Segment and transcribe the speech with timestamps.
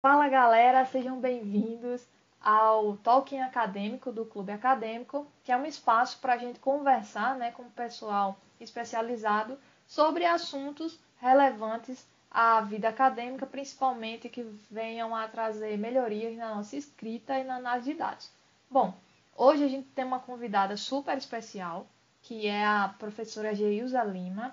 [0.00, 2.04] Fala galera, sejam bem-vindos
[2.40, 7.52] ao Talking Acadêmico do Clube Acadêmico, que é um espaço para a gente conversar né,
[7.52, 9.56] com o pessoal especializado
[9.86, 17.38] sobre assuntos relevantes à vida acadêmica, principalmente que venham a trazer melhorias na nossa escrita
[17.38, 18.28] e na análise de dados.
[18.68, 18.92] Bom,
[19.36, 21.86] hoje a gente tem uma convidada super especial,
[22.22, 24.52] que é a professora Geilza Lima.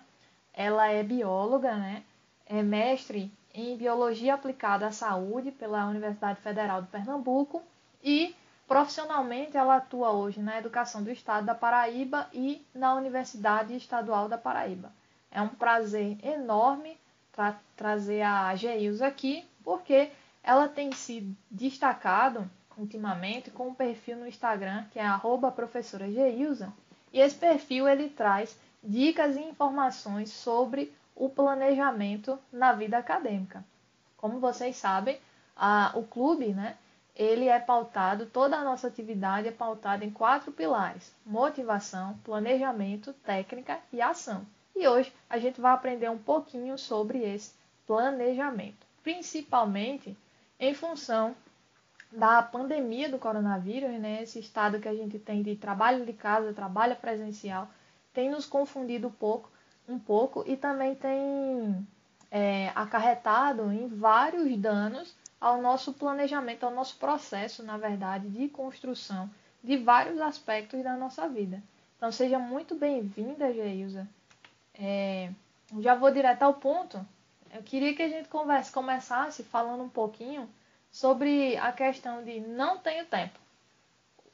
[0.53, 2.03] Ela é bióloga, né?
[2.49, 7.61] É mestre em Biologia Aplicada à Saúde pela Universidade Federal de Pernambuco
[8.03, 8.35] e
[8.67, 14.37] profissionalmente ela atua hoje na Educação do Estado da Paraíba e na Universidade Estadual da
[14.37, 14.91] Paraíba.
[15.31, 16.97] É um prazer enorme
[17.31, 20.09] tra trazer a Geilza aqui, porque
[20.43, 25.05] ela tem se destacado ultimamente com um perfil no Instagram que é
[25.51, 26.73] professora Geilza,
[27.13, 33.63] e esse perfil ele traz dicas e informações sobre o planejamento na vida acadêmica.
[34.17, 35.19] Como vocês sabem,
[35.55, 36.77] a, o clube, né,
[37.13, 43.77] ele é pautado, toda a nossa atividade é pautada em quatro pilares: motivação, planejamento, técnica
[43.91, 44.47] e ação.
[44.73, 47.53] E hoje a gente vai aprender um pouquinho sobre esse
[47.85, 50.17] planejamento, principalmente
[50.57, 51.35] em função
[52.11, 54.23] da pandemia do coronavírus, né?
[54.23, 57.67] Esse estado que a gente tem de trabalho de casa, trabalho presencial,
[58.13, 59.51] tem nos confundido um pouco,
[59.89, 61.87] um pouco e também tem
[62.31, 69.29] é, acarretado em vários danos ao nosso planejamento, ao nosso processo, na verdade, de construção
[69.63, 71.61] de vários aspectos da nossa vida.
[71.97, 74.07] Então, seja muito bem-vinda, Geilza.
[74.73, 75.29] É,
[75.79, 77.05] já vou direto ao ponto.
[77.53, 80.49] Eu queria que a gente converse, começasse falando um pouquinho
[80.91, 83.37] sobre a questão de não tenho tempo.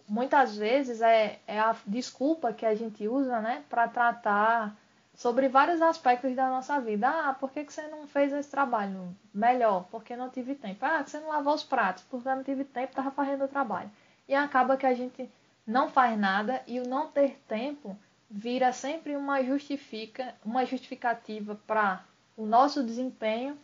[0.07, 4.75] Muitas vezes é, é a desculpa que a gente usa né, para tratar
[5.15, 7.07] sobre vários aspectos da nossa vida.
[7.07, 9.87] Ah, por que, que você não fez esse trabalho melhor?
[9.89, 10.85] Porque não tive tempo.
[10.85, 12.03] Ah, você não lavou os pratos?
[12.09, 13.89] Porque não tive tempo, estava fazendo o trabalho.
[14.27, 15.29] E acaba que a gente
[15.65, 17.97] não faz nada e o não ter tempo
[18.29, 22.03] vira sempre uma justifica, uma justificativa para
[22.35, 23.57] o nosso desempenho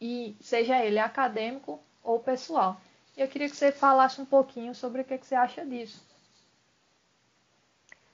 [0.00, 2.80] e seja ele acadêmico ou pessoal.
[3.16, 6.04] Eu queria que você falasse um pouquinho sobre o que, que você acha disso.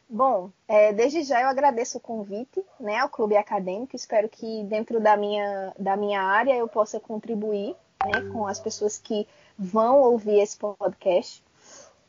[0.08, 3.96] Bom, é, desde já eu agradeço o convite né, ao Clube Acadêmico.
[3.96, 8.98] Espero que dentro da minha, da minha área eu possa contribuir né, com as pessoas
[8.98, 9.26] que
[9.58, 11.42] vão ouvir esse podcast.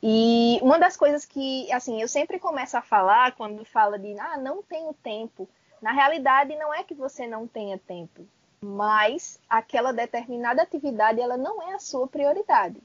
[0.03, 4.37] E uma das coisas que, assim, eu sempre começo a falar quando fala de, ah,
[4.37, 5.49] não tenho tempo.
[5.81, 8.27] Na realidade, não é que você não tenha tempo,
[8.61, 12.81] mas aquela determinada atividade, ela não é a sua prioridade.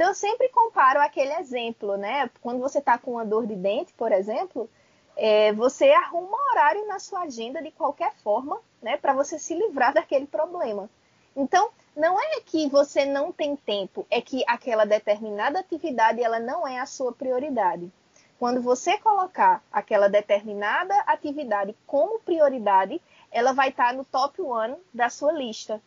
[0.00, 2.30] Então, eu sempre comparo aquele exemplo, né?
[2.40, 4.66] Quando você está com uma dor de dente, por exemplo,
[5.14, 8.96] é, você arruma um horário na sua agenda de qualquer forma, né?
[8.96, 10.88] Para você se livrar daquele problema.
[11.36, 16.66] Então, não é que você não tem tempo, é que aquela determinada atividade ela não
[16.66, 17.92] é a sua prioridade.
[18.38, 25.10] Quando você colocar aquela determinada atividade como prioridade, ela vai estar no top one da
[25.10, 25.78] sua lista.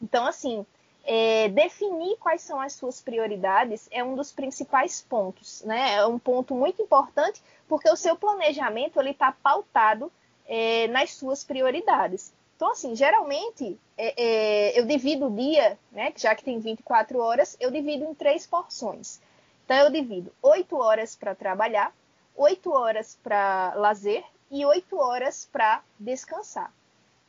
[0.00, 0.64] Então, assim,
[1.04, 5.94] é, definir quais são as suas prioridades é um dos principais pontos, né?
[5.94, 10.12] É um ponto muito importante porque o seu planejamento ele está pautado
[10.46, 12.32] é, nas suas prioridades.
[12.56, 17.56] Então, assim, geralmente é, é, eu divido o dia, né, já que tem 24 horas,
[17.58, 19.20] eu divido em três porções.
[19.64, 21.94] Então, eu divido 8 horas para trabalhar,
[22.36, 26.70] 8 horas para lazer e 8 horas para descansar.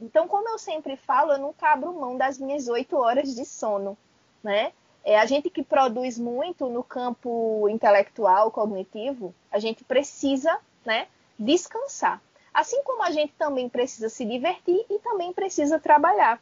[0.01, 3.95] Então, como eu sempre falo, eu nunca abro mão das minhas 8 horas de sono,
[4.43, 4.73] né?
[5.03, 11.07] É, a gente que produz muito no campo intelectual, cognitivo, a gente precisa né,
[11.37, 12.21] descansar.
[12.53, 16.41] Assim como a gente também precisa se divertir e também precisa trabalhar.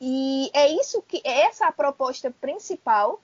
[0.00, 3.20] E é isso que é essa a proposta principal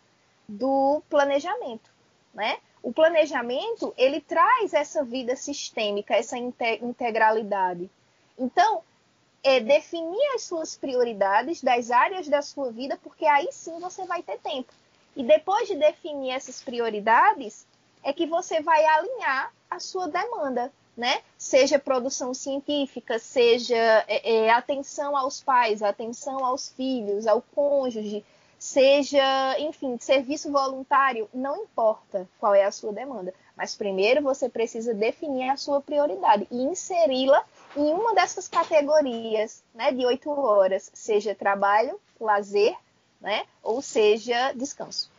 [0.49, 1.91] do planejamento,
[2.33, 2.59] né?
[2.83, 7.91] O planejamento ele traz essa vida sistêmica, essa integralidade.
[8.39, 8.83] Então,
[9.43, 14.22] é definir as suas prioridades das áreas da sua vida, porque aí sim você vai
[14.22, 14.72] ter tempo.
[15.16, 17.66] E depois de definir essas prioridades,
[18.03, 21.22] é que você vai alinhar a sua demanda né?
[21.39, 23.75] Seja produção científica, seja
[24.07, 28.22] é, é, atenção aos pais, atenção aos filhos, ao cônjuge,
[28.60, 34.92] seja, enfim, serviço voluntário, não importa qual é a sua demanda, mas primeiro você precisa
[34.92, 37.42] definir a sua prioridade e inseri-la
[37.74, 42.77] em uma dessas categorias, né, de oito horas, seja trabalho, lazer,
[43.18, 45.10] né, ou seja descanso.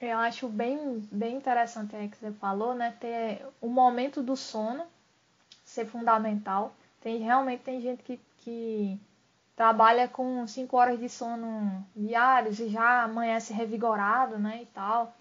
[0.00, 4.82] Eu acho bem, bem interessante aí que você falou, né, ter o momento do sono
[5.64, 6.72] ser fundamental.
[7.00, 9.00] Tem realmente tem gente que, que
[9.56, 15.14] trabalha com 5 horas de sono diários e já amanhece revigorado, né, e tal.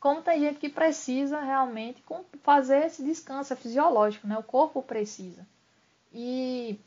[0.00, 2.02] Como tem gente que precisa realmente
[2.42, 4.38] fazer esse descanso fisiológico, né?
[4.38, 5.46] O corpo precisa.
[6.12, 6.78] E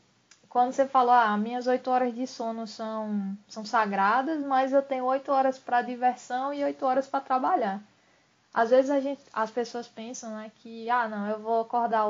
[0.48, 5.04] quando você falou, ah, minhas 8 horas de sono são, são sagradas, mas eu tenho
[5.04, 7.82] 8 horas para diversão e 8 horas para trabalhar.
[8.52, 12.06] Às vezes a gente, as pessoas pensam né, que, ah, não, eu vou acordar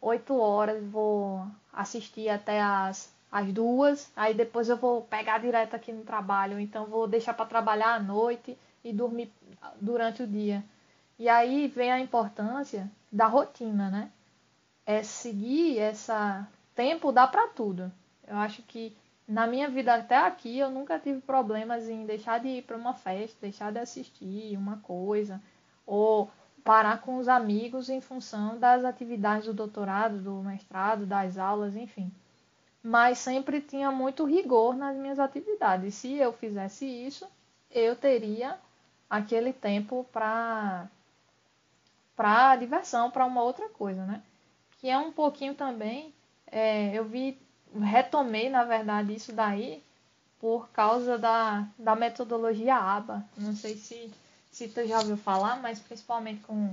[0.00, 5.92] 8 horas, vou assistir até as às duas, aí depois eu vou pegar direto aqui
[5.92, 9.32] no trabalho, então vou deixar para trabalhar à noite e dormir
[9.80, 10.64] durante o dia.
[11.18, 14.10] E aí vem a importância da rotina, né?
[14.84, 17.90] É seguir essa tempo dá para tudo.
[18.26, 18.96] Eu acho que
[19.26, 22.94] na minha vida até aqui eu nunca tive problemas em deixar de ir para uma
[22.94, 25.42] festa, deixar de assistir uma coisa
[25.84, 26.30] ou
[26.62, 32.12] parar com os amigos em função das atividades do doutorado, do mestrado, das aulas, enfim
[32.86, 35.96] mas sempre tinha muito rigor nas minhas atividades.
[35.96, 37.26] Se eu fizesse isso,
[37.68, 38.56] eu teria
[39.10, 40.86] aquele tempo para
[42.14, 44.22] para diversão, para uma outra coisa, né?
[44.78, 46.14] Que é um pouquinho também,
[46.46, 47.36] é, eu vi,
[47.74, 49.82] retomei na verdade isso daí
[50.38, 53.24] por causa da, da metodologia ABA.
[53.36, 54.12] Não sei se,
[54.52, 56.72] se tu já ouviu falar, mas principalmente com,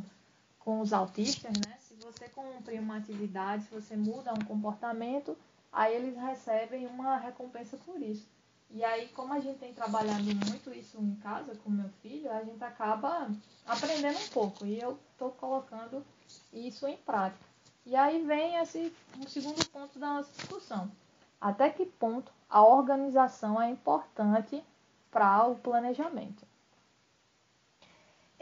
[0.59, 1.75] com os autistas, né?
[1.79, 5.35] Se você cumprir uma atividade, se você muda um comportamento,
[5.73, 8.27] aí eles recebem uma recompensa por isso.
[8.69, 12.43] E aí, como a gente tem trabalhado muito isso em casa com meu filho, a
[12.43, 13.29] gente acaba
[13.67, 14.65] aprendendo um pouco.
[14.65, 16.03] E eu estou colocando
[16.51, 17.45] isso em prática.
[17.85, 20.91] E aí vem esse um segundo ponto da nossa discussão.
[21.39, 24.63] Até que ponto a organização é importante
[25.11, 26.43] para o planejamento?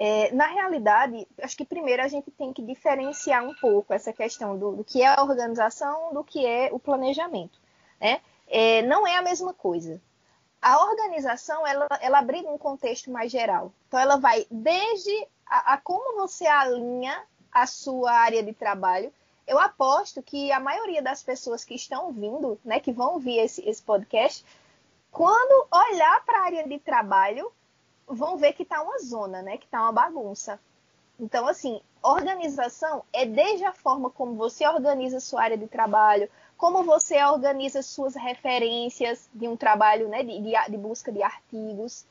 [0.03, 4.57] É, na realidade, acho que primeiro a gente tem que diferenciar um pouco essa questão
[4.57, 7.59] do, do que é a organização do que é o planejamento.
[7.99, 8.19] Né?
[8.47, 10.01] É, não é a mesma coisa.
[10.59, 13.71] A organização ela, ela abriga um contexto mais geral.
[13.87, 17.21] Então, ela vai desde a, a como você alinha
[17.51, 19.13] a sua área de trabalho.
[19.45, 23.61] Eu aposto que a maioria das pessoas que estão vindo, né, que vão ouvir esse,
[23.69, 24.43] esse podcast,
[25.11, 27.51] quando olhar para a área de trabalho,
[28.13, 29.57] vão ver que está uma zona, né?
[29.57, 30.59] Que está uma bagunça.
[31.19, 36.83] Então, assim, organização é desde a forma como você organiza sua área de trabalho, como
[36.83, 42.05] você organiza suas referências de um trabalho né, de, de, de busca de artigos,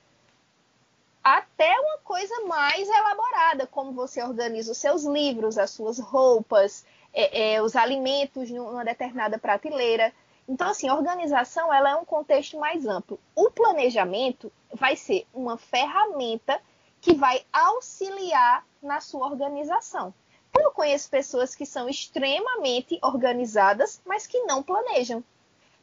[1.23, 7.55] até uma coisa mais elaborada, como você organiza os seus livros, as suas roupas, é,
[7.55, 10.13] é, os alimentos numa determinada prateleira.
[10.51, 13.21] Então, assim, organização ela é um contexto mais amplo.
[13.37, 16.61] O planejamento vai ser uma ferramenta
[17.01, 20.13] que vai auxiliar na sua organização.
[20.59, 25.23] Eu conheço pessoas que são extremamente organizadas, mas que não planejam.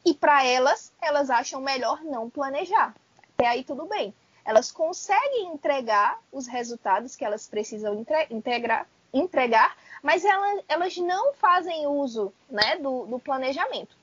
[0.04, 2.94] E para elas, elas acham melhor não planejar.
[3.38, 4.12] Até aí tudo bem.
[4.44, 11.86] Elas conseguem entregar os resultados que elas precisam integrar, entregar, mas elas, elas não fazem
[11.86, 13.96] uso né, do, do planejamento.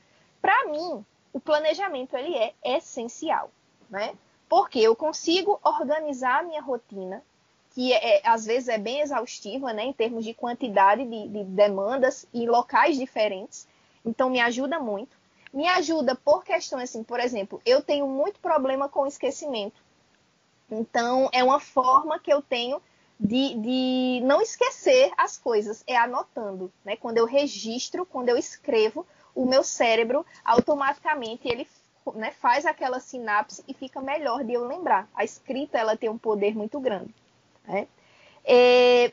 [0.46, 1.04] Para mim,
[1.34, 3.50] o planejamento ele é essencial,
[3.90, 4.14] né?
[4.48, 7.24] Porque eu consigo organizar a minha rotina,
[7.72, 11.44] que é, é, às vezes é bem exaustiva, né, em termos de quantidade de, de
[11.46, 13.68] demandas e locais diferentes.
[14.06, 15.18] Então me ajuda muito.
[15.52, 19.82] Me ajuda por questões assim, por exemplo, eu tenho muito problema com esquecimento.
[20.70, 22.80] Então é uma forma que eu tenho
[23.20, 26.96] de, de não esquecer as coisas, é anotando, né?
[26.96, 31.68] Quando eu registro, quando eu escrevo, o meu cérebro automaticamente ele
[32.16, 35.08] né, faz aquela sinapse e fica melhor de eu lembrar.
[35.14, 37.14] A escrita ela tem um poder muito grande.
[37.68, 37.88] Né?
[38.44, 39.12] É,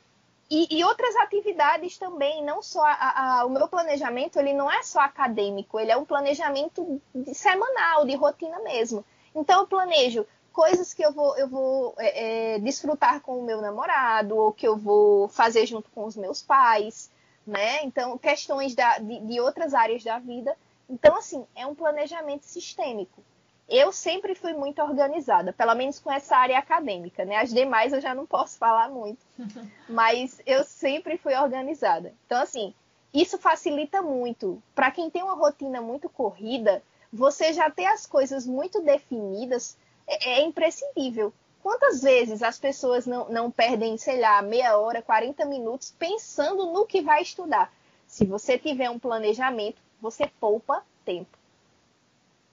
[0.50, 4.82] e, e, outras atividades também, não só a, a, o meu planejamento, ele não é
[4.82, 9.02] só acadêmico, ele é um planejamento de, semanal, de rotina mesmo.
[9.34, 13.62] Então eu planejo coisas que eu vou, eu vou é, é, desfrutar com o meu
[13.62, 17.10] namorado, ou que eu vou fazer junto com os meus pais,
[17.46, 17.84] né?
[17.84, 20.56] Então, questões da, de, de outras áreas da vida.
[20.88, 23.22] Então, assim, é um planejamento sistêmico.
[23.68, 27.36] Eu sempre fui muito organizada, pelo menos com essa área acadêmica, né?
[27.36, 29.24] As demais eu já não posso falar muito,
[29.88, 32.12] mas eu sempre fui organizada.
[32.26, 32.74] Então, assim,
[33.14, 34.62] isso facilita muito.
[34.74, 36.82] Para quem tem uma rotina muito corrida,
[37.12, 41.32] você já ter as coisas muito definidas é, é imprescindível.
[41.62, 46.86] Quantas vezes as pessoas não, não perdem, sei lá, meia hora, 40 minutos pensando no
[46.86, 47.72] que vai estudar?
[48.06, 51.38] Se você tiver um planejamento, você poupa tempo.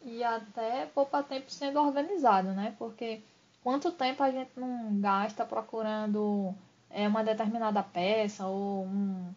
[0.01, 2.75] E até poupa tempo sendo organizado, né?
[2.77, 3.21] Porque
[3.63, 6.53] quanto tempo a gente não gasta procurando
[6.89, 9.33] é, uma determinada peça ou um...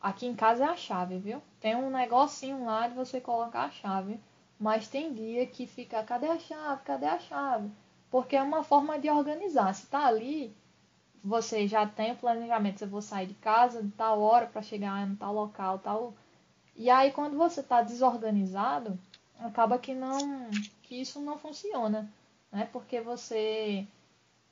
[0.00, 1.42] Aqui em casa é a chave, viu?
[1.60, 4.18] Tem um negocinho lá de você colocar a chave
[4.58, 6.82] mas tem dia que fica, cadê a chave?
[6.82, 7.70] Cadê a chave?
[8.10, 9.74] Porque é uma forma de organizar.
[9.74, 10.54] Se tá ali,
[11.22, 15.06] você já tem o planejamento, eu vou sair de casa de tal hora para chegar
[15.06, 16.14] em tal local, tal.
[16.76, 18.98] E aí quando você está desorganizado,
[19.38, 20.50] acaba que não
[20.82, 22.10] que isso não funciona,
[22.50, 22.68] né?
[22.72, 23.86] Porque você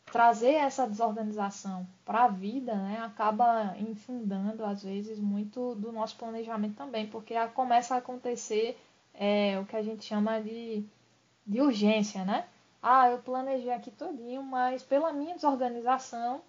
[0.06, 6.76] trazer essa desorganização para a vida, né, acaba infundando às vezes muito do nosso planejamento
[6.76, 8.78] também, porque começa a acontecer
[9.12, 10.84] é, o que a gente chama de,
[11.44, 12.46] de urgência, né?
[12.88, 16.40] Ah, eu planejei aqui todinho, mas pela minha desorganização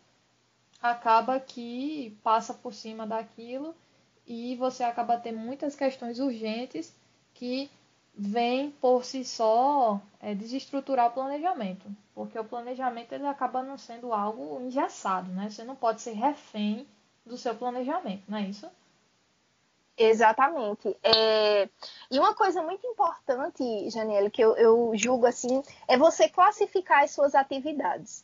[0.80, 3.74] acaba que passa por cima daquilo
[4.28, 6.96] e você acaba tendo muitas questões urgentes
[7.34, 7.72] que
[8.14, 14.14] vêm por si só é, desestruturar o planejamento, porque o planejamento ele acaba não sendo
[14.14, 15.50] algo engessado, né?
[15.50, 16.86] Você não pode ser refém
[17.26, 18.70] do seu planejamento, não é isso?
[19.98, 20.96] Exatamente.
[21.02, 21.68] É...
[22.12, 27.12] E uma coisa muito importante, Janelle, que eu, eu julgo assim, é você classificar as
[27.12, 28.24] suas atividades.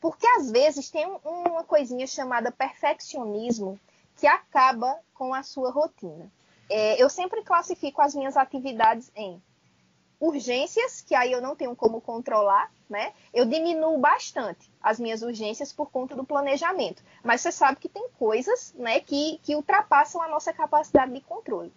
[0.00, 3.78] Porque às vezes tem uma coisinha chamada perfeccionismo
[4.16, 6.30] que acaba com a sua rotina.
[6.68, 9.40] É, eu sempre classifico as minhas atividades em
[10.20, 13.12] urgências, que aí eu não tenho como controlar, né?
[13.32, 17.02] Eu diminuo bastante as minhas urgências por conta do planejamento.
[17.22, 21.72] Mas você sabe que tem coisas, né, que, que ultrapassam a nossa capacidade de controle.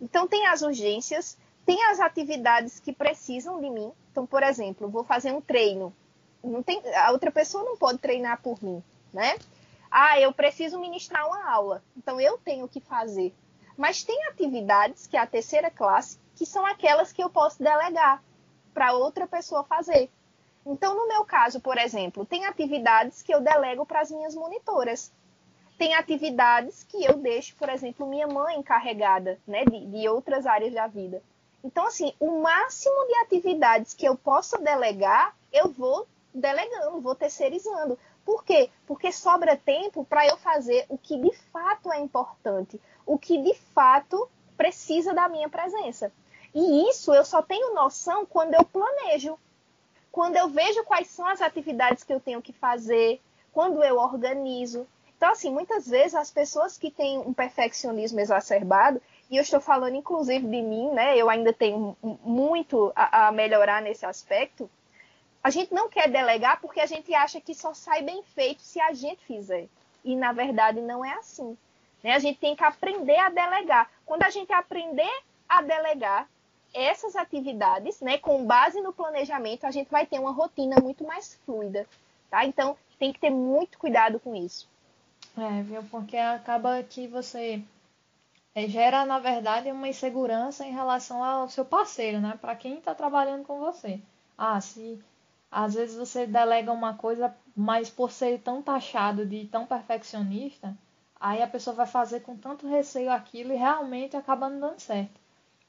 [0.00, 3.92] Então tem as urgências, tem as atividades que precisam de mim.
[4.10, 5.94] Então, por exemplo, vou fazer um treino.
[6.42, 8.82] Não tem, a outra pessoa não pode treinar por mim,
[9.12, 9.36] né?
[9.90, 11.82] Ah, eu preciso ministrar uma aula.
[11.96, 13.34] Então eu tenho que fazer.
[13.76, 18.24] Mas tem atividades, que é a terceira classe, que são aquelas que eu posso delegar
[18.72, 20.10] para outra pessoa fazer.
[20.64, 25.12] Então, no meu caso, por exemplo, tem atividades que eu delego para as minhas monitoras.
[25.76, 30.72] Tem atividades que eu deixo, por exemplo, minha mãe encarregada né, de, de outras áreas
[30.72, 31.22] da vida.
[31.62, 37.98] Então, assim, o máximo de atividades que eu possa delegar, eu vou delegando, vou terceirizando.
[38.24, 38.70] Por quê?
[38.86, 43.52] Porque sobra tempo para eu fazer o que de fato é importante, o que de
[43.74, 46.10] fato precisa da minha presença.
[46.54, 49.38] E isso eu só tenho noção quando eu planejo,
[50.10, 53.20] quando eu vejo quais são as atividades que eu tenho que fazer,
[53.52, 54.86] quando eu organizo.
[55.16, 59.94] Então, assim, muitas vezes as pessoas que têm um perfeccionismo exacerbado, e eu estou falando
[59.94, 61.16] inclusive de mim, né?
[61.16, 64.68] Eu ainda tenho muito a, a melhorar nesse aspecto.
[65.42, 68.80] A gente não quer delegar porque a gente acha que só sai bem feito se
[68.80, 69.68] a gente fizer.
[70.04, 71.56] E na verdade não é assim.
[72.02, 72.14] Né?
[72.14, 73.88] A gente tem que aprender a delegar.
[74.04, 75.10] Quando a gente aprender
[75.48, 76.28] a delegar,
[76.72, 81.38] essas atividades, né, com base no planejamento, a gente vai ter uma rotina muito mais
[81.44, 81.86] fluida,
[82.30, 82.44] tá?
[82.44, 84.68] Então, tem que ter muito cuidado com isso.
[85.36, 85.82] É, viu?
[85.90, 87.62] Porque acaba que você
[88.54, 92.38] é, gera, na verdade, uma insegurança em relação ao seu parceiro, né?
[92.40, 94.00] Para quem está trabalhando com você.
[94.36, 95.02] Ah, se
[95.50, 100.76] às vezes você delega uma coisa, mas por ser tão taxado de tão perfeccionista,
[101.18, 105.20] aí a pessoa vai fazer com tanto receio aquilo e realmente acaba não dando certo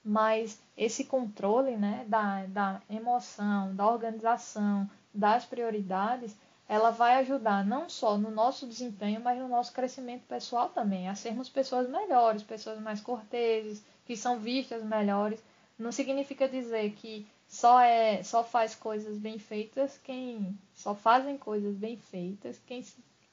[0.03, 6.35] mas esse controle né, da, da emoção, da organização, das prioridades,
[6.67, 11.15] ela vai ajudar não só no nosso desempenho, mas no nosso crescimento pessoal também, a
[11.15, 15.43] sermos pessoas melhores, pessoas mais corteses, que são vistas melhores.
[15.77, 21.75] Não significa dizer que só é só faz coisas bem feitas quem só fazem coisas
[21.75, 22.81] bem feitas quem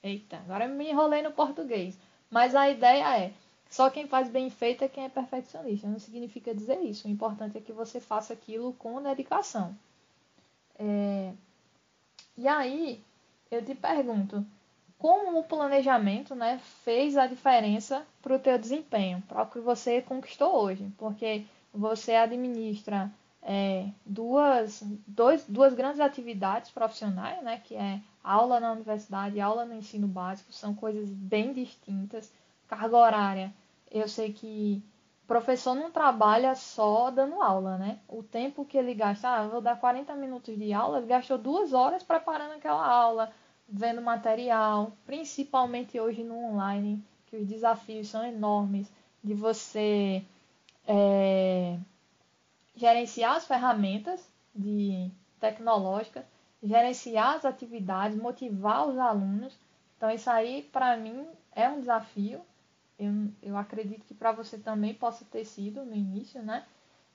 [0.02, 1.96] eita agora me enrolei no português
[2.28, 3.32] mas a ideia é
[3.68, 5.86] só quem faz bem feito é quem é perfeccionista.
[5.86, 7.06] Não significa dizer isso.
[7.06, 9.76] O importante é que você faça aquilo com dedicação.
[10.78, 11.32] É...
[12.36, 13.02] E aí,
[13.50, 14.44] eu te pergunto,
[14.98, 20.00] como o planejamento né, fez a diferença para o teu desempenho, para o que você
[20.00, 20.90] conquistou hoje?
[20.96, 23.10] Porque você administra
[23.42, 29.64] é, duas, dois, duas grandes atividades profissionais, né, que é aula na universidade e aula
[29.64, 32.30] no ensino básico, são coisas bem distintas
[32.68, 33.54] carga horária,
[33.90, 34.82] eu sei que
[35.28, 37.98] professor não trabalha só dando aula, né?
[38.08, 41.36] O tempo que ele gasta, ah, eu vou dar 40 minutos de aula, ele gastou
[41.36, 43.30] duas horas preparando aquela aula,
[43.68, 48.90] vendo material, principalmente hoje no online, que os desafios são enormes
[49.22, 50.24] de você
[50.86, 51.76] é,
[52.74, 56.24] gerenciar as ferramentas de tecnológicas,
[56.62, 59.54] gerenciar as atividades, motivar os alunos.
[59.98, 62.40] Então isso aí para mim é um desafio
[62.98, 63.12] eu,
[63.42, 66.66] eu acredito que para você também possa ter sido no início, né?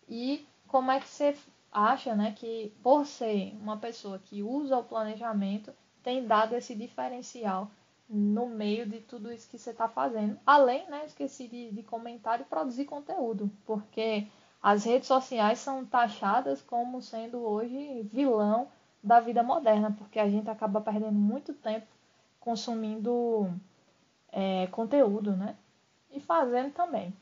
[0.07, 1.35] E como é que você
[1.71, 5.73] acha, né, que por ser uma pessoa que usa o planejamento,
[6.03, 7.69] tem dado esse diferencial
[8.07, 10.39] no meio de tudo isso que você está fazendo.
[10.45, 14.27] Além, né, esqueci de, de comentar e produzir conteúdo, porque
[14.61, 18.67] as redes sociais são taxadas como sendo hoje vilão
[19.03, 21.87] da vida moderna, porque a gente acaba perdendo muito tempo
[22.39, 23.49] consumindo
[24.31, 25.55] é, conteúdo, né?
[26.13, 27.13] E fazendo também.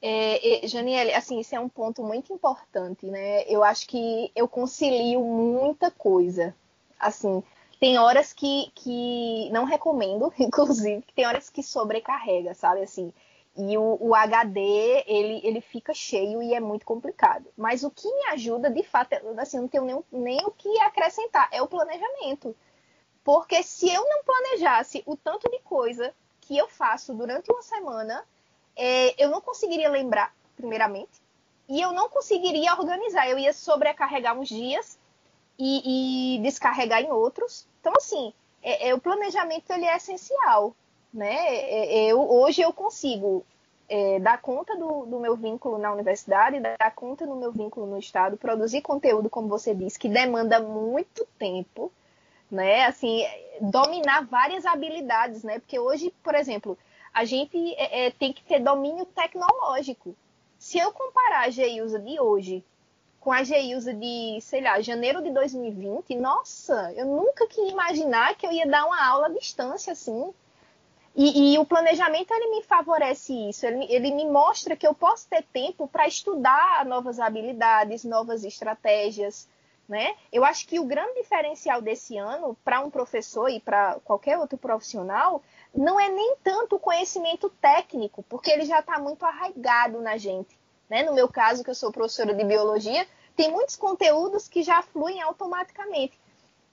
[0.00, 3.42] É, Janiele, assim, isso é um ponto muito importante, né?
[3.44, 6.54] Eu acho que eu concilio muita coisa.
[6.98, 7.42] Assim,
[7.80, 12.82] tem horas que, que não recomendo, inclusive, tem horas que sobrecarrega, sabe?
[12.82, 13.12] Assim,
[13.56, 17.46] e o, o, HD, ele, ele fica cheio e é muito complicado.
[17.56, 20.80] Mas o que me ajuda, de fato, é, assim, não tenho nem, nem o que
[20.80, 22.54] acrescentar, é o planejamento.
[23.22, 26.12] Porque se eu não planejasse o tanto de coisa
[26.46, 28.24] que eu faço durante uma semana,
[28.76, 31.22] é, eu não conseguiria lembrar, primeiramente,
[31.68, 33.28] e eu não conseguiria organizar.
[33.28, 34.98] Eu ia sobrecarregar uns dias
[35.58, 37.66] e, e descarregar em outros.
[37.80, 38.32] Então, assim,
[38.62, 40.74] é, é, o planejamento ele é essencial
[41.14, 41.32] né?
[41.32, 43.46] É, é, eu, hoje eu consigo
[43.88, 47.98] é, dar conta do, do, meu vínculo na universidade, dar conta do meu vínculo no
[47.98, 51.92] estado, produzir conteúdo, como você disse, que demanda muito tempo,
[52.54, 52.86] né?
[52.86, 53.24] Assim,
[53.60, 55.58] dominar várias habilidades, né?
[55.58, 56.78] Porque hoje, por exemplo,
[57.12, 60.16] a gente é, é, tem que ter domínio tecnológico.
[60.58, 62.64] Se eu comparar a GIUSA de hoje
[63.20, 68.46] com a GIUSA de, sei lá, janeiro de 2020, nossa, eu nunca queria imaginar que
[68.46, 70.32] eu ia dar uma aula à distância assim
[71.16, 75.28] e, e, o planejamento ele me favorece isso, ele, ele me mostra que eu posso
[75.28, 79.48] ter tempo para estudar novas habilidades, novas estratégias.
[79.86, 80.14] Né?
[80.32, 84.56] Eu acho que o grande diferencial desse ano para um professor e para qualquer outro
[84.56, 85.42] profissional
[85.74, 90.58] não é nem tanto o conhecimento técnico, porque ele já está muito arraigado na gente.
[90.88, 91.02] Né?
[91.02, 95.20] No meu caso, que eu sou professora de biologia, tem muitos conteúdos que já fluem
[95.20, 96.18] automaticamente.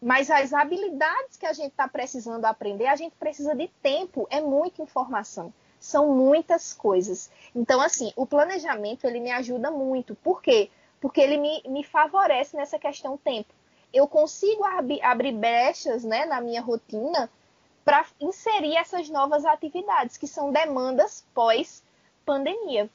[0.01, 4.41] Mas as habilidades que a gente está precisando aprender, a gente precisa de tempo, é
[4.41, 5.53] muita informação.
[5.80, 7.30] São muitas coisas.
[7.56, 10.15] Então, assim, o planejamento ele me ajuda muito.
[10.15, 10.70] Por quê?
[10.70, 10.80] Porque
[11.22, 13.53] ele me, me favorece nessa questão tempo.
[13.93, 17.30] Eu consigo ab abrir brechas né, na minha rotina
[17.84, 22.89] para inserir essas novas atividades, que são demandas pós-pandemia.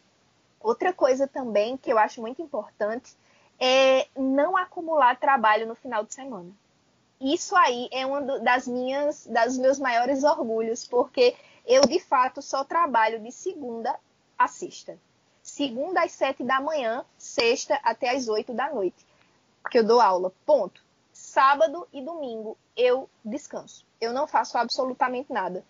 [0.61, 3.17] Outra coisa também que eu acho muito importante
[3.59, 6.53] é não acumular trabalho no final de semana
[7.21, 11.35] isso aí é uma das minhas, das meus maiores orgulhos, porque
[11.67, 13.99] eu de fato só trabalho de segunda
[14.39, 14.99] a sexta.
[15.47, 19.07] Segunda às sete da manhã, sexta até às oito da noite,
[19.71, 20.33] que eu dou aula.
[20.45, 20.85] Ponto.
[21.13, 23.87] Sábado e domingo eu descanso.
[24.01, 25.65] Eu não faço absolutamente nada.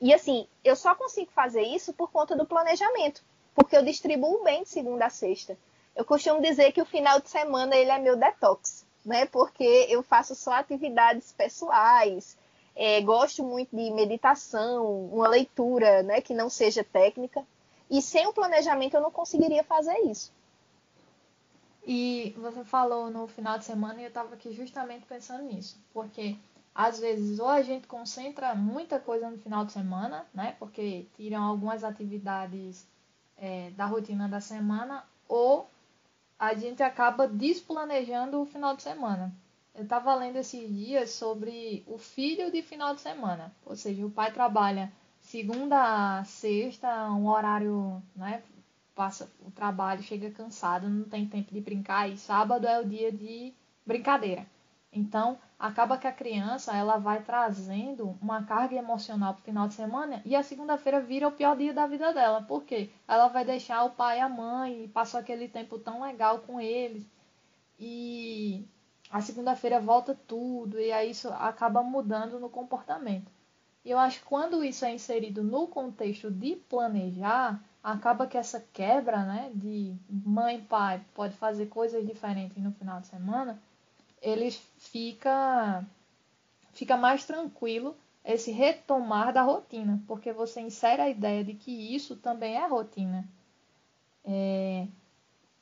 [0.00, 3.22] E assim, eu só consigo fazer isso por conta do planejamento,
[3.54, 5.58] porque eu distribuo bem de segunda a sexta.
[5.94, 9.26] Eu costumo dizer que o final de semana ele é meu detox né?
[9.26, 12.36] Porque eu faço só atividades pessoais,
[12.76, 16.20] é, gosto muito de meditação, uma leitura, né?
[16.20, 17.44] Que não seja técnica.
[17.90, 20.32] E sem o planejamento eu não conseguiria fazer isso.
[21.86, 26.36] E você falou no final de semana e eu estava aqui justamente pensando nisso, porque
[26.74, 30.54] às vezes ou a gente concentra muita coisa no final de semana, né?
[30.58, 32.86] Porque tiram algumas atividades
[33.38, 35.68] é, da rotina da semana, ou
[36.38, 39.34] a gente acaba desplanejando o final de semana.
[39.74, 44.10] Eu estava lendo esses dias sobre o filho de final de semana, ou seja, o
[44.10, 44.92] pai trabalha
[45.28, 48.42] segunda a sexta, um horário, né?
[48.94, 53.12] Passa o trabalho, chega cansado, não tem tempo de brincar e sábado é o dia
[53.12, 53.52] de
[53.84, 54.46] brincadeira.
[54.90, 59.74] Então, acaba que a criança ela vai trazendo uma carga emocional para o final de
[59.74, 62.42] semana e a segunda-feira vira o pior dia da vida dela.
[62.42, 62.90] Por quê?
[63.06, 66.58] Ela vai deixar o pai e a mãe e passou aquele tempo tão legal com
[66.58, 67.06] eles.
[67.78, 68.64] E
[69.10, 73.37] a segunda-feira volta tudo e aí isso acaba mudando no comportamento.
[73.88, 78.60] E eu acho que quando isso é inserido no contexto de planejar, acaba que essa
[78.70, 83.58] quebra, né, de mãe e pai pode fazer coisas diferentes no final de semana,
[84.20, 85.82] ele fica
[86.74, 92.14] fica mais tranquilo esse retomar da rotina, porque você insere a ideia de que isso
[92.14, 93.26] também é rotina.
[94.22, 94.86] É,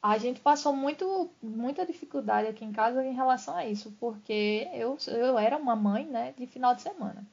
[0.03, 4.99] a gente passou muito, muita dificuldade aqui em casa em relação a isso, porque eu,
[5.07, 7.25] eu era uma mãe né, de final de semana.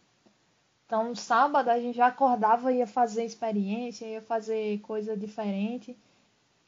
[0.85, 5.97] Então, sábado a gente já acordava, ia fazer experiência, ia fazer coisa diferente.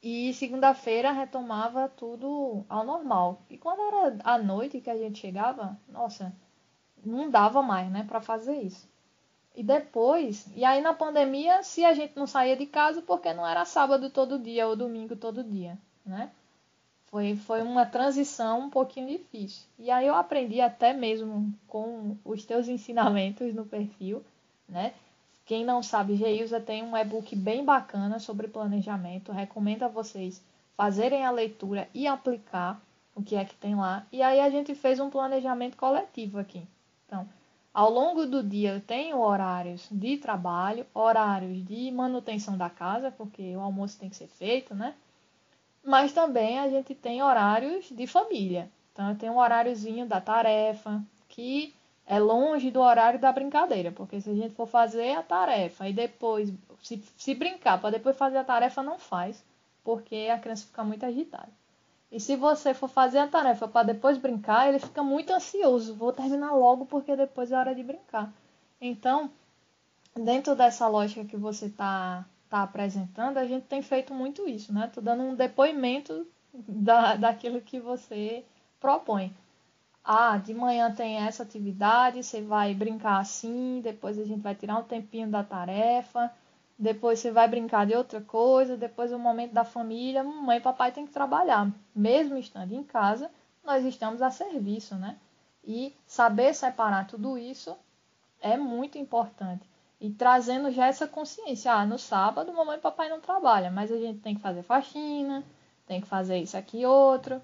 [0.01, 3.41] E segunda-feira retomava tudo ao normal.
[3.49, 6.34] E quando era a noite que a gente chegava, nossa,
[7.04, 8.88] não dava mais, né, para fazer isso.
[9.56, 13.47] E depois, e aí na pandemia, se a gente não saía de casa, porque não
[13.47, 16.30] era sábado todo dia ou domingo todo dia, né?
[17.15, 19.63] Foi, foi uma transição um pouquinho difícil.
[19.80, 24.21] E aí eu aprendi até mesmo com os teus ensinamentos no perfil,
[24.67, 24.93] né?
[25.45, 29.32] Quem não sabe, Geilza tem um e-book bem bacana sobre planejamento.
[29.32, 30.43] Recomendo a vocês
[30.75, 32.82] fazerem a leitura e aplicar
[33.15, 34.06] o que é que tem lá.
[34.12, 36.67] E aí a gente fez um planejamento coletivo aqui.
[37.06, 37.25] Então,
[37.73, 43.56] ao longo do dia eu tenho horários de trabalho, horários de manutenção da casa, porque
[43.56, 44.93] o almoço tem que ser feito, né?
[45.86, 48.71] Mas também a gente tem horários de família.
[48.91, 51.76] Então eu tenho um horáriozinho da tarefa, que
[52.08, 55.93] é longe do horário da brincadeira, porque se a gente for fazer a tarefa e
[55.93, 59.43] depois se, se brincar para depois fazer a tarefa, não faz,
[59.84, 61.50] porque a criança fica muito agitada.
[62.12, 65.95] E se você for fazer a tarefa para depois brincar, ele fica muito ansioso.
[65.95, 68.32] Vou terminar logo porque depois é hora de brincar.
[68.80, 69.30] Então,
[70.15, 74.89] dentro dessa lógica que você está tá apresentando, a gente tem feito muito isso, né?
[74.93, 78.45] Tô dando um depoimento da, daquilo que você
[78.79, 79.34] propõe
[80.05, 84.77] ah, de manhã tem essa atividade, você vai brincar assim, depois a gente vai tirar
[84.77, 86.31] um tempinho da tarefa,
[86.77, 90.91] depois você vai brincar de outra coisa, depois o momento da família, mãe e papai
[90.91, 91.71] tem que trabalhar.
[91.95, 93.31] Mesmo estando em casa,
[93.63, 95.17] nós estamos a serviço, né?
[95.63, 97.75] E saber separar tudo isso
[98.39, 99.67] é muito importante.
[99.99, 103.97] E trazendo já essa consciência, ah, no sábado mamãe e papai não trabalham, mas a
[103.97, 105.43] gente tem que fazer faxina,
[105.88, 107.41] tem que fazer isso aqui outro.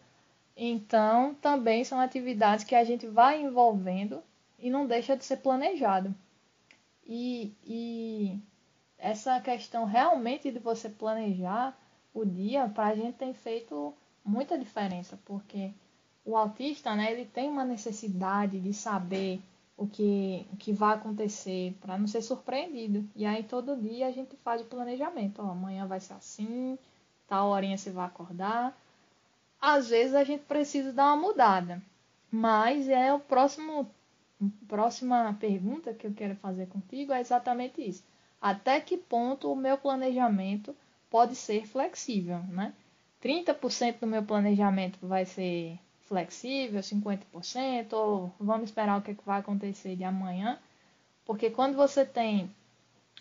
[0.55, 4.21] Então, também são atividades que a gente vai envolvendo
[4.59, 6.13] e não deixa de ser planejado.
[7.05, 8.39] E, e
[8.97, 11.77] essa questão realmente de você planejar
[12.13, 15.71] o dia, para a gente tem feito muita diferença, porque
[16.23, 19.41] o autista, né, ele tem uma necessidade de saber
[19.81, 23.03] o que, o que vai acontecer para não ser surpreendido.
[23.15, 25.41] E aí todo dia a gente faz o planejamento.
[25.41, 26.77] Ó, amanhã vai ser assim,
[27.27, 28.77] tal horinha você vai acordar,
[29.59, 31.81] às vezes a gente precisa dar uma mudada.
[32.29, 33.89] Mas é o próximo
[34.67, 38.03] próxima pergunta que eu quero fazer contigo é exatamente isso.
[38.39, 40.75] Até que ponto o meu planejamento
[41.09, 42.73] pode ser flexível, né?
[43.21, 45.79] 30% do meu planejamento vai ser
[46.12, 50.60] flexível, 50%, ou vamos esperar o que, é que vai acontecer de amanhã.
[51.26, 52.54] Porque quando você tem,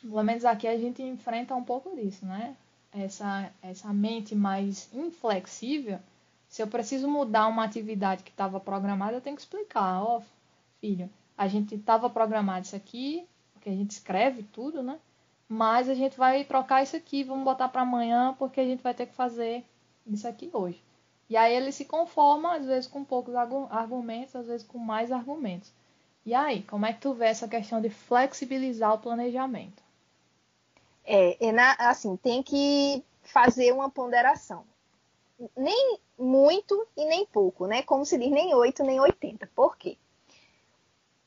[0.02, 2.56] pelo menos aqui a gente enfrenta um pouco disso, né?
[2.92, 6.00] Essa, essa mente mais inflexível,
[6.48, 10.02] se eu preciso mudar uma atividade que estava programada, eu tenho que explicar.
[10.02, 10.22] Ó, oh,
[10.80, 14.98] filho, a gente estava programado isso aqui, porque a gente escreve tudo, né?
[15.48, 18.94] Mas a gente vai trocar isso aqui, vamos botar para amanhã, porque a gente vai
[18.94, 19.64] ter que fazer
[20.08, 20.82] isso aqui hoje.
[21.30, 25.72] E aí ele se conforma, às vezes com poucos argumentos, às vezes com mais argumentos.
[26.26, 29.82] E aí, como é que tu vê essa questão de flexibilizar o planejamento?
[31.04, 34.64] É, é na, assim, tem que fazer uma ponderação
[35.56, 37.82] nem muito e nem pouco, né?
[37.82, 39.48] Como se diz, nem 8 nem 80.
[39.54, 39.96] Por quê?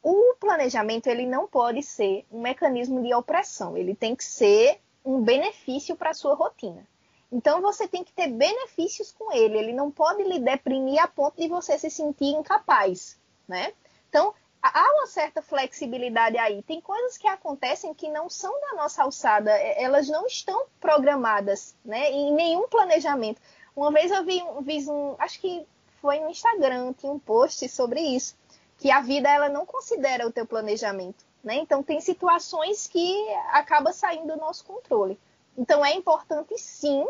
[0.02, 5.22] O planejamento ele não pode ser um mecanismo de opressão, ele tem que ser um
[5.22, 6.86] benefício para a sua rotina.
[7.34, 11.36] Então você tem que ter benefícios com ele, ele não pode lhe deprimir a ponto
[11.36, 13.74] de você se sentir incapaz, né?
[14.08, 16.62] Então há uma certa flexibilidade aí.
[16.62, 22.12] Tem coisas que acontecem que não são da nossa alçada, elas não estão programadas, né?
[22.12, 23.42] Em nenhum planejamento.
[23.76, 25.66] Uma vez eu vi, vi um, acho que
[26.00, 28.36] foi no Instagram, tinha um post sobre isso,
[28.78, 31.56] que a vida ela não considera o teu planejamento, né?
[31.56, 35.20] Então tem situações que acaba saindo do nosso controle.
[35.58, 37.08] Então é importante sim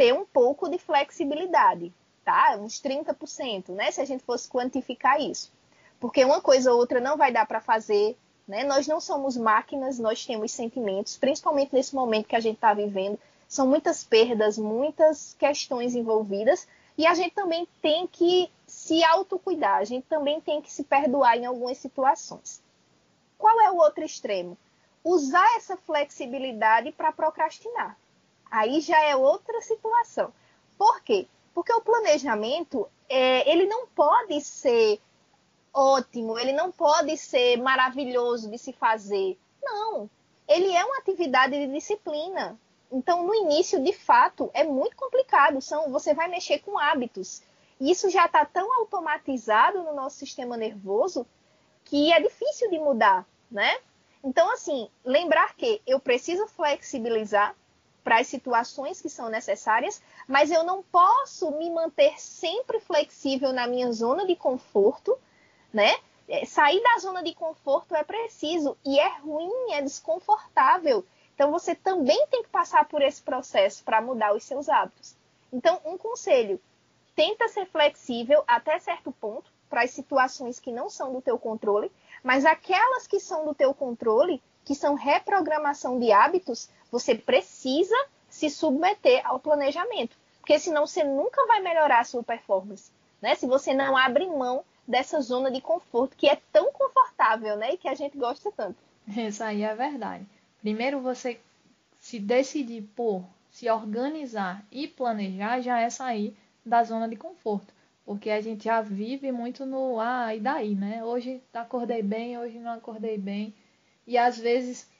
[0.00, 1.92] ter um pouco de flexibilidade,
[2.24, 2.56] tá?
[2.58, 3.90] Uns 30%, né?
[3.90, 5.52] Se a gente fosse quantificar isso.
[6.00, 8.16] Porque uma coisa ou outra não vai dar para fazer,
[8.48, 8.64] né?
[8.64, 13.18] Nós não somos máquinas, nós temos sentimentos, principalmente nesse momento que a gente está vivendo
[13.46, 19.84] são muitas perdas, muitas questões envolvidas, e a gente também tem que se autocuidar, a
[19.84, 22.62] gente também tem que se perdoar em algumas situações.
[23.36, 24.56] Qual é o outro extremo?
[25.04, 27.98] Usar essa flexibilidade para procrastinar.
[28.50, 30.32] Aí já é outra situação.
[30.76, 31.26] Por quê?
[31.54, 35.00] Porque o planejamento, é, ele não pode ser
[35.72, 39.38] ótimo, ele não pode ser maravilhoso de se fazer.
[39.62, 40.10] Não.
[40.48, 42.58] Ele é uma atividade de disciplina.
[42.90, 45.60] Então, no início, de fato, é muito complicado.
[45.60, 47.42] São, você vai mexer com hábitos.
[47.78, 51.26] E isso já está tão automatizado no nosso sistema nervoso
[51.84, 53.78] que é difícil de mudar, né?
[54.22, 57.56] Então, assim, lembrar que eu preciso flexibilizar
[58.02, 63.66] para as situações que são necessárias, mas eu não posso me manter sempre flexível na
[63.66, 65.18] minha zona de conforto,
[65.72, 65.94] né?
[66.28, 71.04] É, sair da zona de conforto é preciso e é ruim, é desconfortável.
[71.34, 75.16] Então você também tem que passar por esse processo para mudar os seus hábitos.
[75.52, 76.60] Então, um conselho:
[77.16, 81.90] tenta ser flexível até certo ponto para as situações que não são do teu controle,
[82.22, 87.94] mas aquelas que são do teu controle, que são reprogramação de hábitos, você precisa
[88.28, 93.34] se submeter ao planejamento, porque senão você nunca vai melhorar a sua performance, né?
[93.34, 97.74] Se você não abre mão dessa zona de conforto que é tão confortável, né?
[97.74, 98.76] E que a gente gosta tanto.
[99.06, 100.26] Isso aí é verdade.
[100.60, 101.40] Primeiro você
[101.98, 107.72] se decidir por se organizar e planejar já é sair da zona de conforto.
[108.04, 111.04] Porque a gente já vive muito no ah, e daí, né?
[111.04, 113.54] Hoje acordei bem, hoje não acordei bem.
[114.06, 114.90] E às vezes,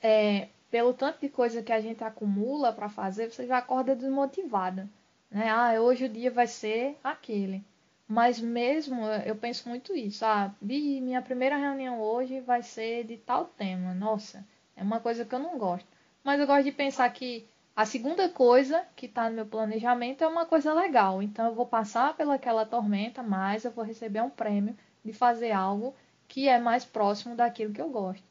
[0.00, 4.88] é, pelo tanto de coisa que a gente acumula para fazer, você já acorda desmotivada.
[5.30, 5.48] Né?
[5.48, 7.64] Ah, hoje o dia vai ser aquele.
[8.06, 10.24] Mas mesmo, eu penso muito isso.
[10.24, 13.94] Ah, minha primeira reunião hoje vai ser de tal tema.
[13.94, 14.44] Nossa,
[14.76, 15.86] é uma coisa que eu não gosto.
[16.24, 20.26] Mas eu gosto de pensar que a segunda coisa que está no meu planejamento é
[20.26, 21.22] uma coisa legal.
[21.22, 25.94] Então eu vou passar pelaquela tormenta, mas eu vou receber um prêmio de fazer algo
[26.28, 28.29] que é mais próximo daquilo que eu gosto.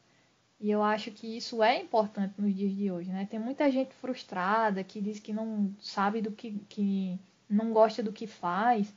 [0.60, 3.26] E eu acho que isso é importante nos dias de hoje, né?
[3.30, 7.18] Tem muita gente frustrada que diz que não sabe do que, que
[7.50, 8.94] não gosta do que faz.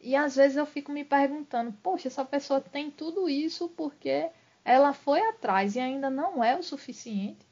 [0.00, 4.28] E às vezes eu fico me perguntando, poxa, essa pessoa tem tudo isso porque
[4.64, 7.46] ela foi atrás e ainda não é o suficiente.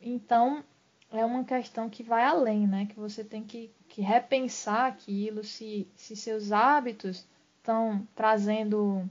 [0.00, 0.64] Então,
[1.10, 2.86] é uma questão que vai além, né?
[2.86, 7.26] Que você tem que, que repensar aquilo, se, se seus hábitos
[7.58, 9.08] estão trazendo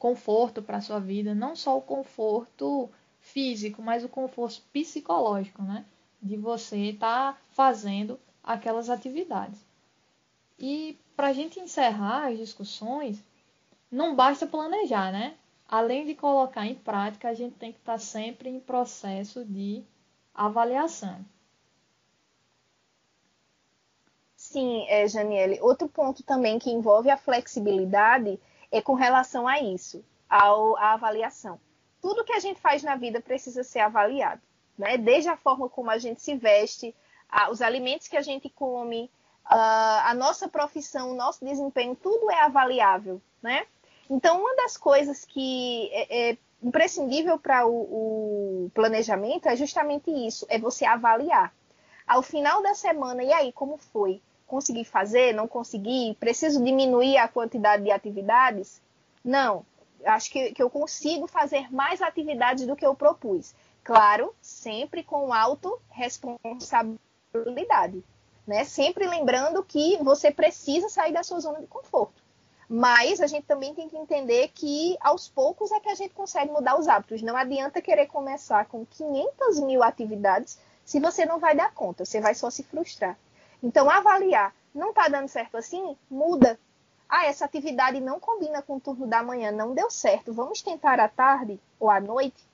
[0.00, 2.88] conforto para a sua vida, não só o conforto
[3.20, 5.84] físico, mas o conforto psicológico, né?
[6.22, 9.60] De você estar tá fazendo aquelas atividades.
[10.58, 13.22] E para a gente encerrar as discussões,
[13.90, 15.34] não basta planejar, né?
[15.68, 19.84] Além de colocar em prática, a gente tem que estar tá sempre em processo de
[20.34, 21.22] avaliação.
[24.34, 25.60] Sim, é, Janiele.
[25.60, 31.60] Outro ponto também que envolve a flexibilidade é com relação a isso, ao, à avaliação.
[32.00, 34.40] Tudo que a gente faz na vida precisa ser avaliado,
[34.78, 34.96] né?
[34.96, 36.94] Desde a forma como a gente se veste,
[37.28, 39.10] a, os alimentos que a gente come,
[39.44, 43.66] a, a nossa profissão, o nosso desempenho, tudo é avaliável, né?
[44.08, 50.46] Então, uma das coisas que é, é imprescindível para o, o, planejamento é justamente isso,
[50.48, 51.54] é você avaliar.
[52.06, 54.20] Ao final da semana, e aí, como foi?
[54.50, 55.32] Consegui fazer?
[55.32, 56.16] Não consegui?
[56.18, 58.82] Preciso diminuir a quantidade de atividades?
[59.24, 59.64] Não,
[60.04, 63.54] acho que, que eu consigo fazer mais atividades do que eu propus.
[63.84, 68.02] Claro, sempre com autorresponsabilidade.
[68.44, 68.64] Né?
[68.64, 72.20] Sempre lembrando que você precisa sair da sua zona de conforto.
[72.68, 76.50] Mas a gente também tem que entender que aos poucos é que a gente consegue
[76.50, 77.22] mudar os hábitos.
[77.22, 82.20] Não adianta querer começar com 500 mil atividades se você não vai dar conta, você
[82.20, 83.16] vai só se frustrar.
[83.62, 85.96] Então, avaliar, não está dando certo assim?
[86.10, 86.58] Muda.
[87.08, 91.00] Ah, essa atividade não combina com o turno da manhã, não deu certo, vamos tentar
[91.00, 92.48] à tarde ou à noite?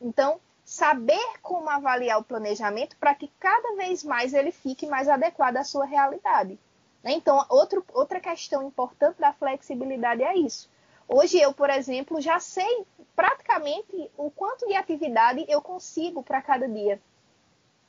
[0.00, 5.56] Então, saber como avaliar o planejamento para que cada vez mais ele fique mais adequado
[5.56, 6.58] à sua realidade.
[7.02, 7.12] Né?
[7.12, 10.70] Então, outro, outra questão importante da flexibilidade é isso.
[11.06, 16.66] Hoje eu, por exemplo, já sei praticamente o quanto de atividade eu consigo para cada
[16.66, 17.00] dia.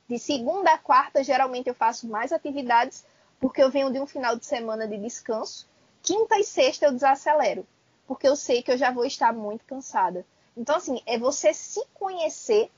[0.08, 3.06] De segunda a quarta, geralmente eu faço mais atividades,
[3.40, 5.68] porque eu venho de um final de semana de descanso.
[6.02, 7.66] Quinta e sexta eu desacelero,
[8.08, 10.26] porque eu sei que eu já vou estar muito cansada.
[10.56, 12.72] Então, assim, é você se conhecer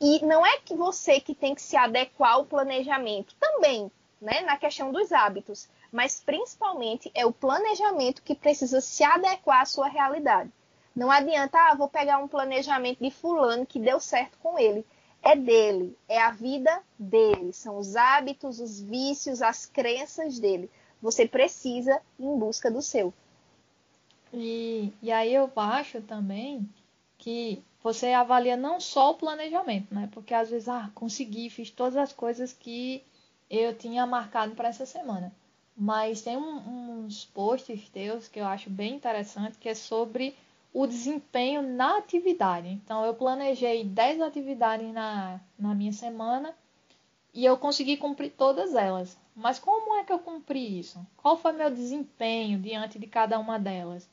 [0.00, 3.34] e não é que você que tem que se adequar ao planejamento.
[3.40, 9.62] Também, né, na questão dos hábitos mas principalmente é o planejamento que precisa se adequar
[9.62, 10.50] à sua realidade.
[10.94, 14.84] Não adianta, ah, vou pegar um planejamento de fulano que deu certo com ele.
[15.22, 20.70] É dele, é a vida dele, são os hábitos, os vícios, as crenças dele.
[21.02, 23.12] Você precisa ir em busca do seu.
[24.32, 26.68] E, e aí eu acho também
[27.16, 30.08] que você avalia não só o planejamento, né?
[30.12, 33.02] Porque às vezes, ah, consegui, fiz todas as coisas que
[33.50, 35.32] eu tinha marcado para essa semana.
[35.76, 40.36] Mas tem um, uns posts teus que eu acho bem interessante, que é sobre
[40.72, 42.68] o desempenho na atividade.
[42.68, 46.54] Então, eu planejei 10 atividades na, na minha semana
[47.32, 49.18] e eu consegui cumprir todas elas.
[49.34, 51.04] Mas como é que eu cumpri isso?
[51.16, 54.08] Qual foi meu desempenho diante de cada uma delas?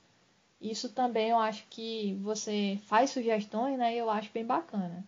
[0.61, 3.93] Isso também eu acho que você faz sugestões, né?
[3.95, 5.05] Eu acho bem bacana.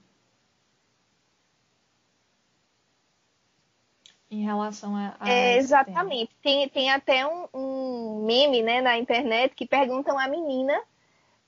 [4.29, 5.15] em relação a.
[5.19, 6.31] a é, exatamente.
[6.41, 10.79] Tem, tem até um, um, meme né, na internet que perguntam à menina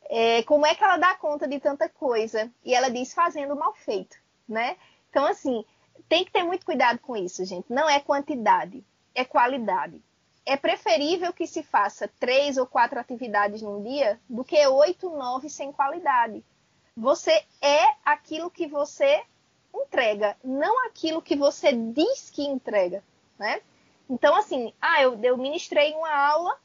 [0.10, 2.52] é, como é que ela dá conta de tanta coisa.
[2.66, 4.18] E ela diz fazendo mal feito.
[4.48, 4.76] Né?
[5.10, 5.64] Então, assim,
[6.10, 7.72] tem que ter muito cuidado com isso, gente.
[7.72, 10.02] Não é quantidade, é qualidade.
[10.46, 15.48] É preferível que se faça três ou quatro atividades num dia do que oito, nove
[15.48, 16.44] sem qualidade.
[16.98, 19.24] Você é aquilo que você
[19.74, 23.04] entrega, não aquilo que você diz que entrega,
[23.38, 23.62] né?
[24.10, 26.58] Então, assim, ah, eu, eu ministrei uma aula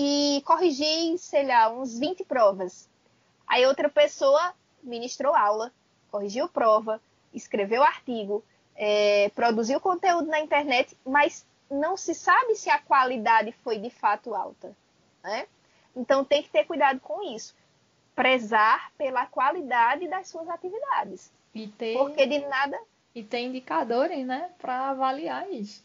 [0.00, 2.88] e corrigi, sei lá, uns 20 provas.
[3.44, 5.72] Aí outra pessoa ministrou aula,
[6.08, 7.02] corrigiu prova,
[7.34, 8.44] escreveu artigo,
[8.76, 14.36] é, produziu conteúdo na internet, mas não se sabe se a qualidade foi de fato
[14.36, 14.72] alta.
[15.20, 15.48] Né?
[15.96, 17.56] Então tem que ter cuidado com isso.
[18.14, 21.32] Prezar pela qualidade das suas atividades.
[21.52, 22.78] E ter, Porque de nada.
[23.12, 25.84] E tem indicadores, né, para avaliar isso.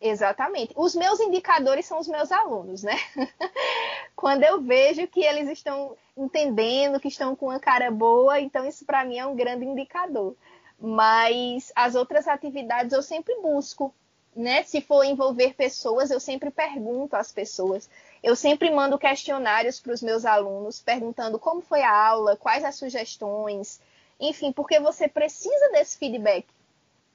[0.00, 0.72] Exatamente.
[0.76, 2.96] Os meus indicadores são os meus alunos, né?
[4.16, 8.84] Quando eu vejo que eles estão entendendo, que estão com uma cara boa, então isso
[8.86, 10.34] para mim é um grande indicador.
[10.78, 13.94] Mas as outras atividades eu sempre busco,
[14.34, 14.62] né?
[14.62, 17.88] Se for envolver pessoas, eu sempre pergunto às pessoas.
[18.22, 22.76] Eu sempre mando questionários para os meus alunos, perguntando como foi a aula, quais as
[22.76, 23.80] sugestões,
[24.18, 26.46] enfim, porque você precisa desse feedback.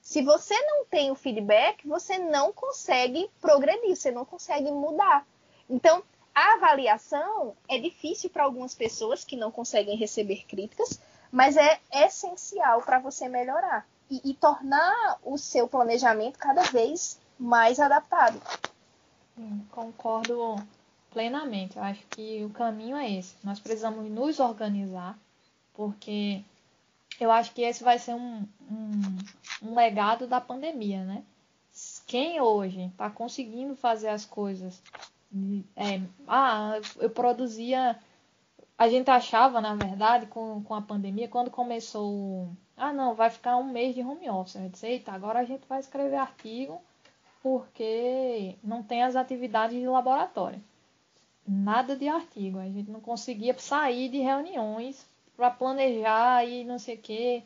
[0.06, 5.26] Se você não tem o feedback, você não consegue progredir, você não consegue mudar.
[5.68, 6.00] Então,
[6.32, 11.00] a avaliação é difícil para algumas pessoas que não conseguem receber críticas,
[11.32, 17.80] mas é essencial para você melhorar e, e, tornar o seu planejamento cada vez mais
[17.80, 18.40] adaptado.
[19.72, 20.54] concordo
[21.10, 21.78] plenamente.
[21.78, 23.34] Eu acho que o caminho é esse.
[23.42, 25.18] Nós precisamos nos organizar,
[25.74, 26.44] porque
[27.20, 29.16] eu acho que esse vai ser um, um,
[29.62, 31.22] um legado da pandemia, né?
[32.06, 34.82] Quem hoje está conseguindo fazer as coisas,
[35.74, 37.98] é, ah, eu produzia,
[38.78, 43.56] a gente achava, na verdade, com, com a pandemia, quando começou, ah, não, vai ficar
[43.56, 46.80] um mês de home office, eu disse, eita, agora a gente vai escrever artigo
[47.42, 50.60] porque não tem as atividades de laboratório.
[51.46, 56.96] Nada de artigo, a gente não conseguia sair de reuniões para planejar e não sei
[56.96, 57.42] o quê.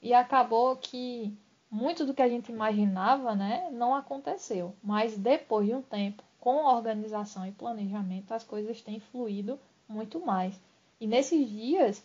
[0.00, 1.36] E acabou que
[1.70, 4.74] muito do que a gente imaginava, né, não aconteceu.
[4.82, 10.60] Mas depois de um tempo, com organização e planejamento, as coisas têm fluído muito mais.
[11.00, 12.04] E nesses dias,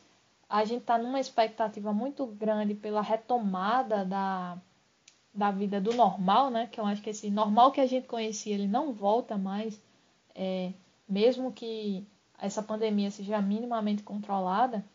[0.50, 4.58] a gente está numa expectativa muito grande pela retomada da,
[5.34, 6.68] da vida do normal, né?
[6.72, 9.82] Que eu acho que esse normal que a gente conhecia, ele não volta mais,
[10.34, 10.72] é,
[11.08, 12.08] mesmo que
[12.40, 14.86] essa pandemia seja minimamente controlada.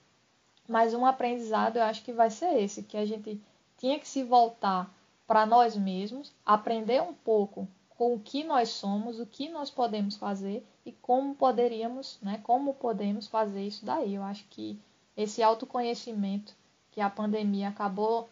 [0.73, 3.39] Mas um aprendizado eu acho que vai ser esse, que a gente
[3.77, 4.91] tinha que se voltar
[5.27, 10.17] para nós mesmos, aprender um pouco com o que nós somos, o que nós podemos
[10.17, 14.15] fazer e como poderíamos, né, como podemos fazer isso daí.
[14.15, 14.81] Eu acho que
[15.15, 16.55] esse autoconhecimento
[16.91, 18.31] que a pandemia acabou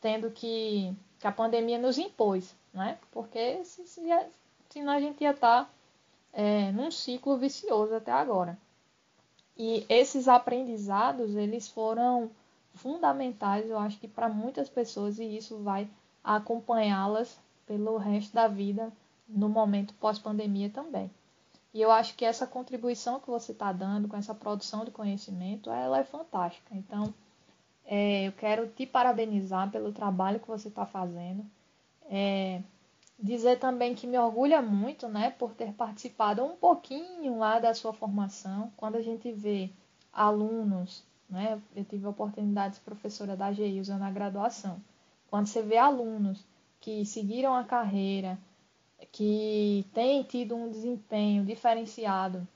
[0.00, 2.98] tendo que que a pandemia nos impôs, né?
[3.10, 4.00] Porque se, se,
[4.68, 5.70] senão a gente ia estar tá,
[6.32, 8.56] é, num ciclo vicioso até agora.
[9.62, 12.30] E esses aprendizados, eles foram
[12.76, 15.86] fundamentais, eu acho que para muitas pessoas, e isso vai
[16.24, 18.90] acompanhá-las pelo resto da vida
[19.28, 21.10] no momento pós-pandemia também.
[21.74, 25.70] E eu acho que essa contribuição que você está dando com essa produção de conhecimento,
[25.70, 26.74] ela é fantástica.
[26.74, 27.12] Então,
[27.84, 31.44] é, eu quero te parabenizar pelo trabalho que você está fazendo.
[32.08, 32.62] É,
[33.22, 37.92] dizer também que me orgulha muito, né, por ter participado um pouquinho lá da sua
[37.92, 38.72] formação.
[38.76, 39.70] Quando a gente vê
[40.12, 44.80] alunos, né, eu tive a oportunidade de professora da GEIUSA na graduação.
[45.28, 46.44] Quando você vê alunos
[46.80, 48.38] que seguiram a carreira,
[49.12, 52.46] que têm tido um desempenho diferenciado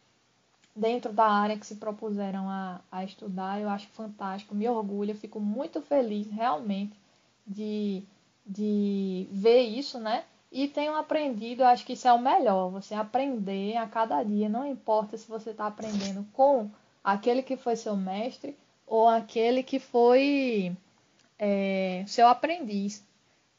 [0.75, 5.39] dentro da área que se propuseram a, a estudar, eu acho fantástico, me orgulha, fico
[5.39, 6.99] muito feliz realmente
[7.47, 8.03] de,
[8.45, 10.25] de ver isso, né?
[10.55, 14.65] E tenho aprendido, acho que isso é o melhor, você aprender a cada dia, não
[14.65, 16.71] importa se você está aprendendo com
[17.03, 20.73] aquele que foi seu mestre ou aquele que foi
[21.41, 23.05] é, seu aprendiz.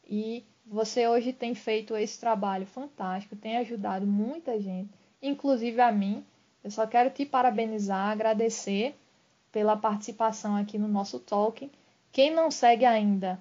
[0.07, 4.89] E você hoje tem feito esse trabalho fantástico, tem ajudado muita gente,
[5.21, 6.23] inclusive a mim.
[6.63, 8.95] Eu só quero te parabenizar, agradecer
[9.51, 11.69] pela participação aqui no nosso Talking.
[12.13, 13.37] Quem não segue ainda,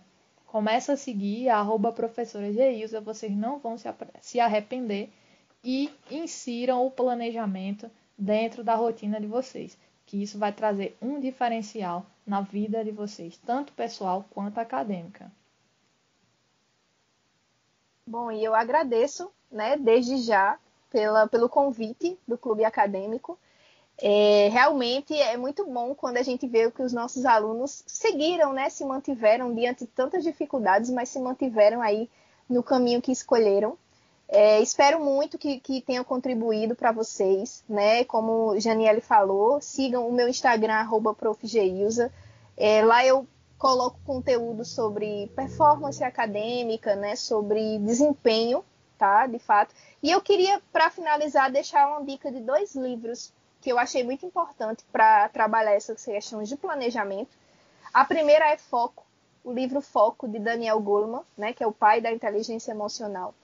[0.55, 3.75] Começa a seguir a arroba professora Geilza, vocês não vão
[4.21, 5.13] se arrepender
[5.65, 9.77] e insiram o planejamento dentro da rotina de vocês,
[10.07, 15.29] que isso vai trazer um diferencial na vida de vocês, tanto pessoal quanto acadêmica.
[18.07, 20.57] Bom, e eu agradeço, né, desde já,
[20.89, 23.37] pela, pelo convite do Clube Acadêmico.
[23.99, 28.69] É, realmente é muito bom quando a gente vê que os nossos alunos seguiram, né,
[28.69, 32.11] se mantiveram diante de tantas dificuldades, mas se mantiveram aí
[32.49, 33.79] no caminho que escolheram.
[34.29, 38.05] É, espero muito que, que tenha contribuído para vocês, né?
[38.05, 42.11] Como Janiele falou, sigam o meu Instagram, profgeilza.
[42.57, 43.27] É, lá eu
[43.59, 48.65] coloco conteúdo sobre performance acadêmica, né, sobre desempenho,
[48.99, 49.75] tá, de fato.
[50.03, 53.33] E eu queria, para finalizar, deixar uma dica de dois livros
[53.65, 57.31] que eu achei muito importante para trabalhar essas questões de planejamento.
[57.95, 59.03] A primeira é Foco,
[59.43, 63.35] o livro Foco de Daniel Goleman, né, que é o pai da inteligência emocional.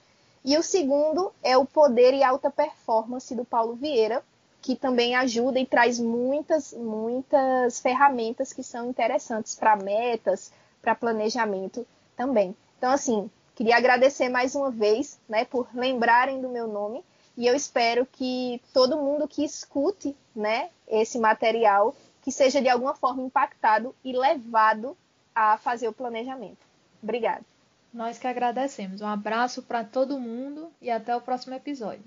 [0.45, 4.23] E o segundo é o Poder e Alta Performance do Paulo Vieira,
[4.61, 10.51] que também ajuda e traz muitas, muitas ferramentas que são interessantes para metas,
[10.83, 11.83] para planejamento
[12.15, 12.55] também.
[12.77, 17.03] Então, assim, queria agradecer mais uma vez, né, por lembrarem do meu nome
[17.37, 22.93] e eu espero que todo mundo que escute, né, esse material, que seja de alguma
[22.93, 24.95] forma impactado e levado
[25.33, 26.59] a fazer o planejamento.
[27.01, 27.43] Obrigada.
[27.93, 29.01] Nós que agradecemos.
[29.01, 32.03] Um abraço para todo mundo e até o próximo episódio.